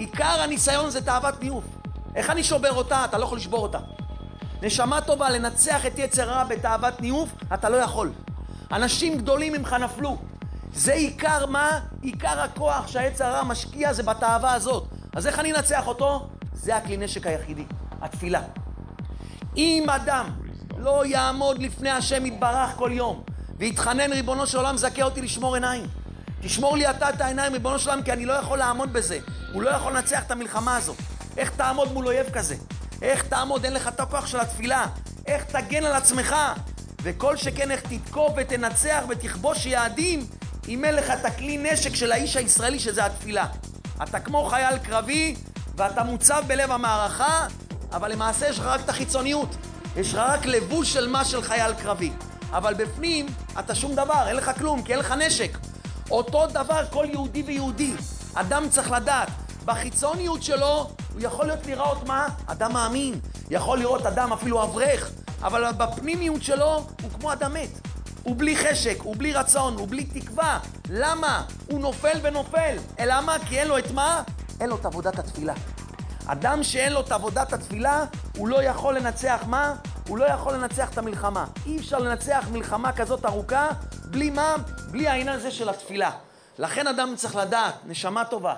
[0.00, 1.64] עיקר הניסיון זה תאוות ניאוף.
[2.14, 3.04] איך אני שובר אותה?
[3.04, 3.78] אתה לא יכול לשבור אותה.
[4.62, 8.12] נשמה טובה, לנצח את יצר הרע בתאוות ניאוף, אתה לא יכול.
[8.72, 10.16] אנשים גדולים ממך נפלו.
[10.74, 11.80] זה עיקר מה?
[12.02, 14.84] עיקר הכוח שהיצר הרע משקיע זה בתאווה הזאת.
[15.16, 16.28] אז איך אני אנצח אותו?
[16.52, 17.64] זה הכלי נשק היחידי,
[18.02, 18.42] התפילה.
[19.56, 20.30] אם אדם
[20.76, 23.22] לא יעמוד לפני השם יתברך כל יום
[23.58, 25.99] ויתחנן, ריבונו של עולם, זכה אותי לשמור עיניים.
[26.42, 29.18] תשמור לי אתה את העיניים, ריבונו של עולם, כי אני לא יכול לעמוד בזה.
[29.52, 30.96] הוא לא יכול לנצח את המלחמה הזאת.
[31.36, 32.56] איך תעמוד מול אויב כזה?
[33.02, 33.64] איך תעמוד?
[33.64, 34.86] אין לך את הכוח של התפילה.
[35.26, 36.36] איך תגן על עצמך?
[37.02, 40.26] וכל שכן איך תתקוף ותנצח ותכבוש יעדים
[40.68, 43.46] אם אין לך את הכלי נשק של האיש הישראלי שזה התפילה.
[44.02, 45.36] אתה כמו חייל קרבי
[45.76, 47.46] ואתה מוצב בלב המערכה,
[47.92, 49.56] אבל למעשה יש לך רק את החיצוניות.
[49.96, 52.12] יש לך רק לבוש של מה של חייל קרבי.
[52.52, 53.26] אבל בפנים
[53.58, 55.58] אתה שום דבר, אין לך כלום, כי אין לך נשק.
[56.10, 57.92] אותו דבר כל יהודי ויהודי.
[58.34, 59.28] אדם צריך לדעת,
[59.64, 62.28] בחיצוניות שלו הוא יכול להיות לראות מה?
[62.46, 63.20] אדם מאמין.
[63.50, 65.10] יכול לראות אדם אפילו אברך,
[65.42, 67.70] אבל בפנימיות שלו הוא כמו אדם מת.
[68.22, 70.58] הוא בלי חשק, הוא בלי רצון, הוא בלי תקווה.
[70.90, 71.42] למה?
[71.70, 72.76] הוא נופל ונופל.
[72.98, 73.36] אלא מה?
[73.48, 74.22] כי אין לו את מה?
[74.60, 75.54] אין לו את עבודת התפילה.
[76.26, 78.04] אדם שאין לו את עבודת התפילה,
[78.36, 79.74] הוא לא יכול לנצח מה?
[80.08, 81.44] הוא לא יכול לנצח את המלחמה.
[81.66, 83.68] אי אפשר לנצח מלחמה כזאת ארוכה
[84.10, 84.56] בלי מה?
[84.90, 86.10] בלי העניין הזה של התפילה.
[86.58, 88.54] לכן אדם צריך לדעת, נשמה טובה.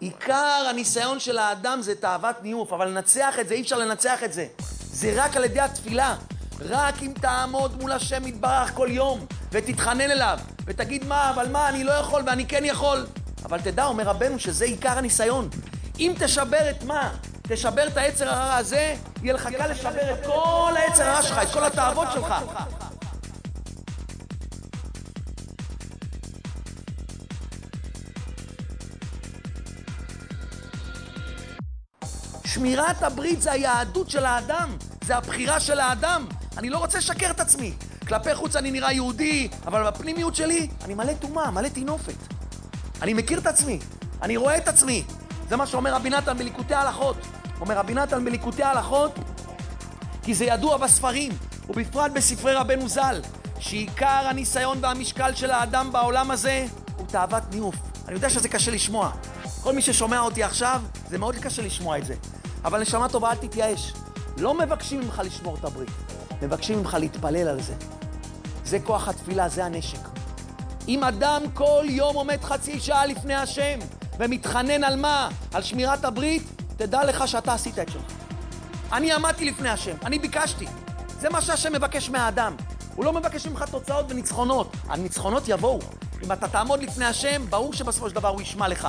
[0.00, 4.32] עיקר הניסיון של האדם זה תאוות ניאוף, אבל לנצח את זה, אי אפשר לנצח את
[4.32, 4.46] זה.
[4.92, 6.16] זה רק על ידי התפילה.
[6.60, 11.84] רק אם תעמוד מול השם יתברך כל יום, ותתחנן אליו, ותגיד מה, אבל מה, אני
[11.84, 13.06] לא יכול ואני כן יכול.
[13.44, 15.48] אבל תדע, אומר רבנו, שזה עיקר הניסיון.
[15.98, 17.12] אם תשבר את מה?
[17.42, 21.52] תשבר את היצר הרע הזה, יהיה לך קל לשבר את כל היצר הרע שלך, את
[21.52, 22.34] כל התאוות שלך.
[32.60, 36.26] שמירת הברית זה היהדות של האדם, זה הבחירה של האדם.
[36.56, 37.72] אני לא רוצה לשקר את עצמי.
[38.08, 42.14] כלפי חוץ אני נראה יהודי, אבל בפנימיות שלי אני מלא טומאה, מלא טינופת.
[43.02, 43.78] אני מכיר את עצמי,
[44.22, 45.04] אני רואה את עצמי.
[45.48, 47.16] זה מה שאומר רבי נתן בליקוטי ההלכות.
[47.60, 49.14] אומר רבי נתן בליקוטי ההלכות,
[50.22, 51.32] כי זה ידוע בספרים,
[51.68, 53.20] ובפרט בספרי רבנו ז"ל,
[53.58, 56.66] שעיקר הניסיון והמשקל של האדם בעולם הזה
[56.96, 57.74] הוא תאוות ניאוף.
[58.06, 59.10] אני יודע שזה קשה לשמוע.
[59.62, 62.14] כל מי ששומע אותי עכשיו, זה מאוד קשה לשמוע את זה.
[62.64, 63.92] אבל נשמה טובה, אל תתייאש.
[64.36, 65.90] לא מבקשים ממך לשמור את הברית,
[66.42, 67.74] מבקשים ממך להתפלל על זה.
[68.64, 70.08] זה כוח התפילה, זה הנשק.
[70.88, 73.78] אם אדם כל יום עומד חצי שעה לפני השם
[74.18, 75.28] ומתחנן על מה?
[75.54, 76.42] על שמירת הברית,
[76.76, 78.12] תדע לך שאתה עשית את שלך.
[78.92, 80.66] אני עמדתי לפני השם, אני ביקשתי.
[81.20, 82.56] זה מה שהשם מבקש מהאדם.
[82.94, 84.76] הוא לא מבקש ממך תוצאות וניצחונות.
[84.88, 85.78] הניצחונות יבואו.
[86.22, 88.88] אם אתה תעמוד לפני השם, ברור שבסופו של דבר הוא ישמע לך.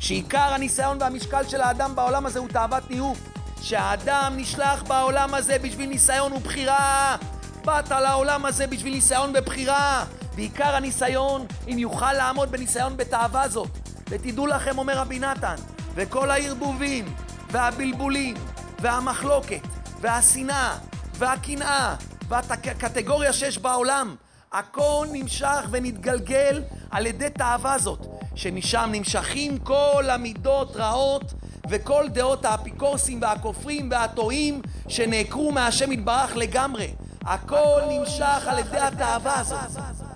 [0.00, 3.18] שעיקר הניסיון והמשקל של האדם בעולם הזה הוא תאוות ניאוף.
[3.62, 7.16] שהאדם נשלח בעולם הזה בשביל ניסיון ובחירה.
[7.64, 10.04] באת לעולם הזה בשביל ניסיון ובחירה.
[10.34, 13.68] ועיקר הניסיון, אם יוכל לעמוד בניסיון בתאווה זאת.
[14.08, 15.54] ותדעו לכם, אומר רבי נתן,
[15.94, 17.04] וכל הערבובים,
[17.50, 18.36] והבלבולים,
[18.80, 19.60] והמחלוקת,
[20.00, 20.78] והשנאה,
[21.14, 21.94] והקנאה,
[22.28, 24.16] והקטגוריה שיש בעולם,
[24.52, 28.06] הכל נמשך ונתגלגל על ידי תאווה זאת,
[28.38, 31.34] שמשם נמשכים כל המידות רעות
[31.70, 36.94] וכל דעות האפיקורסים והכופרים והטועים שנעקרו מהשם יתברך לגמרי.
[37.24, 40.07] הכל נמשך על ידי התאווה הזאת.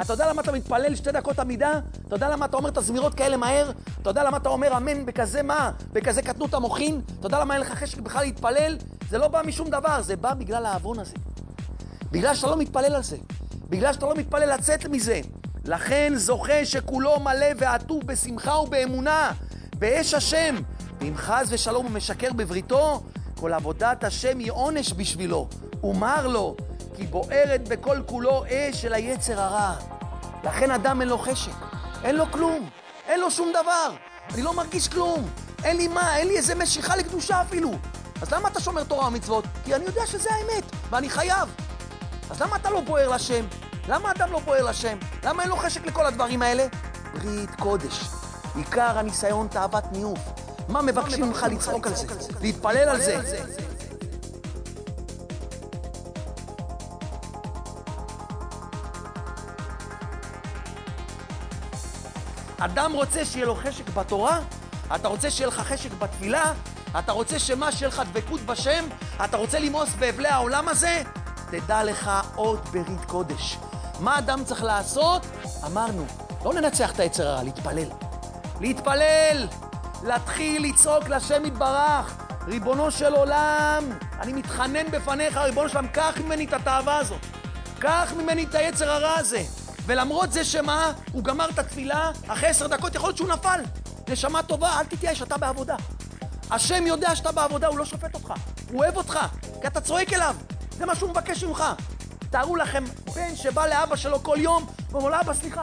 [0.00, 1.80] אתה יודע למה אתה מתפלל שתי דקות עמידה?
[2.06, 3.70] אתה יודע למה אתה אומר את הזמירות כאלה מהר?
[4.02, 5.70] אתה יודע למה אתה אומר אמן בכזה מה?
[5.92, 7.00] בכזה קטנות המוחין?
[7.18, 8.76] אתה יודע למה אין לך חשק בכלל להתפלל?
[9.10, 11.14] זה לא בא משום דבר, זה בא בגלל העוון הזה.
[12.10, 13.16] בגלל שאתה לא מתפלל על זה.
[13.68, 15.20] בגלל שאתה לא מתפלל לצאת מזה.
[15.64, 19.32] לכן זוכה שכולו מלא ועטוב בשמחה ובאמונה,
[19.78, 20.56] באש השם.
[21.00, 23.02] ואם חס ושלום הוא משקר בבריתו,
[23.40, 25.48] כל עבודת השם היא עונש בשבילו.
[25.82, 26.56] ומר לו,
[26.98, 29.74] כי בוערת בכל כולו אש של היצר הרע.
[30.44, 31.52] לכן אדם אין לו חשק,
[32.04, 32.70] אין לו כלום,
[33.06, 33.90] אין לו שום דבר.
[34.34, 35.30] אני לא מרגיש כלום,
[35.64, 37.70] אין לי מה, אין לי איזה משיכה לקדושה אפילו.
[38.22, 39.44] אז למה אתה שומר תורה ומצוות?
[39.64, 41.48] כי אני יודע שזה האמת, ואני חייב.
[42.30, 43.44] אז למה אתה לא בוער לשם?
[43.88, 44.98] למה אדם לא בוער לשם?
[45.24, 46.66] למה אין לו חשק לכל הדברים האלה?
[47.14, 48.04] ברית קודש.
[48.54, 50.20] עיקר הניסיון תאוות ניאוף.
[50.68, 52.06] מה מבקשים ממך לצחוק על זה?
[52.40, 53.44] להתפלל על זה?
[62.58, 64.40] אדם רוצה שיהיה לו חשק בתורה?
[64.94, 66.52] אתה רוצה שיהיה לך חשק בתפילה?
[66.98, 68.84] אתה רוצה שמה, שיהיה לך דבקות בשם?
[69.24, 71.02] אתה רוצה למאוס באבלי העולם הזה?
[71.50, 73.58] תדע לך עוד ברית קודש.
[74.00, 75.26] מה אדם צריך לעשות?
[75.66, 76.06] אמרנו,
[76.44, 77.88] לא לנצח את היצר הרע, להתפלל.
[78.60, 79.46] להתפלל!
[80.02, 82.16] להתחיל לצעוק לשם יתברך.
[82.46, 83.84] ריבונו של עולם,
[84.20, 87.20] אני מתחנן בפניך, ריבונו של עולם, קח ממני את התאווה הזאת.
[87.78, 89.42] קח ממני את היצר הרע הזה.
[89.88, 93.60] ולמרות זה שמה, הוא גמר את התפילה, אחרי עשר דקות יכול להיות שהוא נפל.
[94.08, 95.76] נשמה טובה, אל תתייאש, אתה בעבודה.
[96.50, 98.32] השם יודע שאתה בעבודה, הוא לא שופט אותך.
[98.70, 99.18] הוא אוהב אותך,
[99.60, 100.36] כי אתה צועק אליו.
[100.70, 101.64] זה מה שהוא מבקש ממך.
[102.30, 105.62] תארו לכם בן שבא לאבא שלו כל יום, ואומר לו, אבא, סליחה,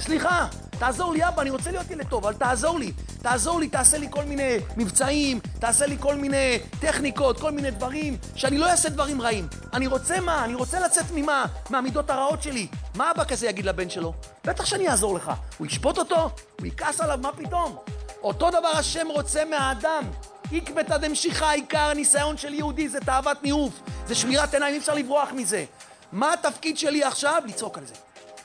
[0.00, 0.46] סליחה,
[0.78, 2.92] תעזור לי, אבא, אני רוצה להיות ילד טוב, אבל תעזור לי.
[3.22, 8.16] תעזור לי, תעשה לי כל מיני מבצעים, תעשה לי כל מיני טכניקות, כל מיני דברים,
[8.34, 9.48] שאני לא אעשה דברים רעים.
[9.72, 10.44] אני רוצה מה?
[10.44, 11.44] אני רוצה לצאת ממה?
[11.70, 12.66] מהמידות הרעות שלי.
[12.94, 14.12] מה אבא כזה יגיד לבן שלו?
[14.44, 15.32] בטח שאני אעזור לך.
[15.58, 16.30] הוא ישפוט אותו?
[16.60, 17.18] הוא יכעס עליו?
[17.22, 17.76] מה פתאום?
[18.22, 20.04] אותו דבר השם רוצה מהאדם.
[20.52, 25.28] עקבתא דמשיחא, עיקר הניסיון של יהודי זה תאוות ניאוף, זה שמירת עיניים, אי אפשר לברוח
[25.32, 25.64] מזה.
[26.12, 27.42] מה התפקיד שלי עכשיו?
[27.46, 27.94] לצעוק על זה.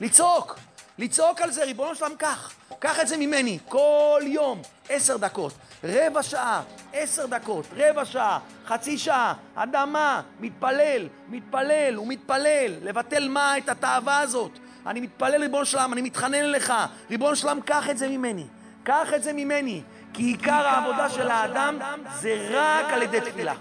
[0.02, 0.60] לצעוק.
[0.98, 2.54] לצעוק על זה, ריבונו שלם, קח.
[2.80, 3.60] קח את זה ממני.
[3.70, 5.54] כל יום, עשר דקות,
[5.84, 6.62] רבע שעה,
[6.94, 12.74] עשר דקות, רבע שעה, חצי שעה, אדמה, מתפלל, מתפלל ומתפלל.
[12.82, 13.58] לבטל מה?
[13.58, 14.52] את התאווה הזאת.
[14.88, 16.74] אני מתפלל, ריבונו שלם, אני מתחנן אליך.
[17.10, 18.46] ריבונו שלם, קח את זה ממני.
[18.84, 19.82] קח את זה ממני.
[20.14, 21.80] כי עיקר העבודה של האדם
[22.22, 23.54] זה רק על ידי תפילה.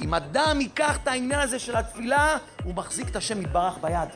[0.00, 4.08] אם אדם ייקח את העניין הזה של התפילה, הוא מחזיק את השם יתברך ביד.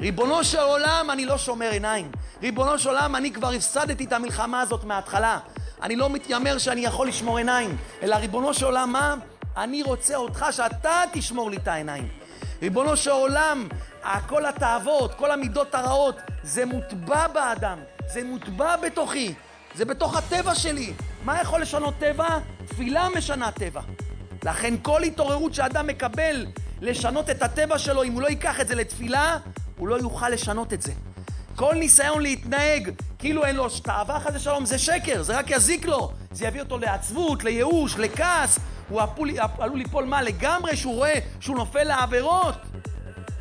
[0.00, 2.10] ריבונו של עולם, אני לא שומר עיניים.
[2.42, 5.38] ריבונו של עולם, אני כבר הפסדתי את המלחמה הזאת מההתחלה.
[5.82, 9.14] אני לא מתיימר שאני יכול לשמור עיניים, אלא ריבונו של עולם, מה?
[9.56, 12.08] אני רוצה אותך שאתה תשמור לי את העיניים.
[12.62, 13.68] ריבונו של עולם,
[14.28, 19.34] כל התאוות, כל המידות הרעות, זה מוטבע באדם, זה מוטבע בתוכי,
[19.74, 20.92] זה בתוך הטבע שלי.
[21.24, 22.38] מה יכול לשנות טבע?
[22.66, 23.80] תפילה משנה טבע.
[24.44, 26.46] לכן כל התעוררות שאדם מקבל
[26.80, 29.38] לשנות את הטבע שלו, אם הוא לא ייקח את זה לתפילה,
[29.78, 30.92] הוא לא יוכל לשנות את זה.
[31.56, 36.12] כל ניסיון להתנהג כאילו אין לו תאווה חס ושלום זה שקר, זה רק יזיק לו.
[36.30, 38.58] זה יביא אותו לעצבות, לייאוש, לכעס.
[38.88, 40.22] הוא עלול, עלול ליפול מה?
[40.22, 42.54] לגמרי שהוא רואה שהוא נופל לעבירות.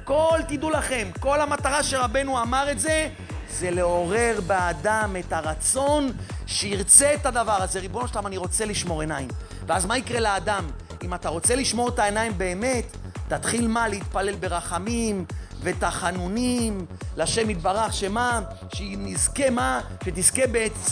[0.04, 3.10] כל, תדעו לכם, כל המטרה שרבנו אמר את זה,
[3.50, 6.12] זה לעורר באדם את הרצון
[6.48, 7.80] שירצה את הדבר הזה.
[7.80, 9.28] ריבונו שלם, אני רוצה לשמור עיניים.
[9.68, 10.66] ואז מה יקרה לאדם?
[11.04, 13.88] אם אתה רוצה לשמור את העיניים באמת, תתחיל מה?
[13.88, 15.26] להתפלל ברחמים
[15.62, 16.86] ותחנונים
[17.18, 18.42] לשם יתברך, שמה?
[18.74, 19.82] שנזכה מה?
[20.04, 20.42] שתזכה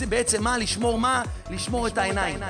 [0.08, 0.58] בעצם מה?
[0.58, 1.22] לשמור מה?
[1.50, 2.40] לשמור את העיניים.